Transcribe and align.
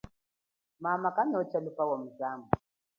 Mama 0.81 1.09
kanotsha 1.15 1.57
luba 1.63 1.83
wa 1.89 1.97
muzambu. 2.03 2.49